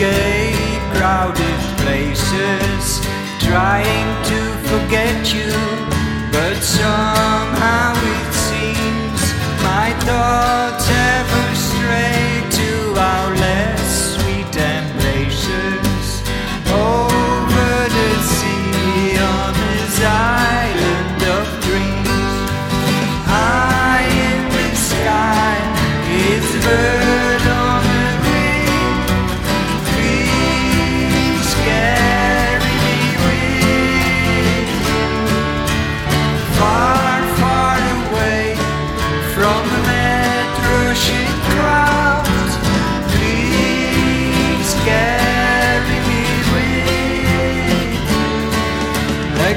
navigate 0.00 0.80
crowded 0.94 1.60
places, 1.78 3.00
trying 3.40 4.24
to 4.24 4.40
forget 4.68 5.34
you, 5.34 5.52
but 6.32 6.56
somehow 6.62 7.92
it 7.94 8.34
seems 8.34 9.62
my 9.62 9.94
thoughts. 10.00 10.49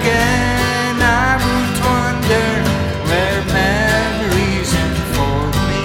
again, 0.00 0.96
I 1.02 1.36
would 1.44 1.76
wonder 1.84 2.48
where 3.08 3.42
memories 3.52 4.70
me. 5.68 5.84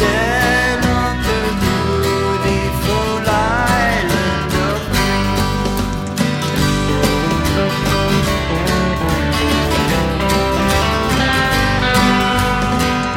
There 0.00 0.80
on 0.98 1.14
the 1.28 1.42
beautiful 1.64 3.12
island 3.28 4.52
of 4.68 4.80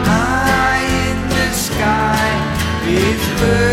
High 0.10 0.84
in 1.08 1.18
the 1.30 1.48
sky 1.66 2.30
birds. 3.40 3.73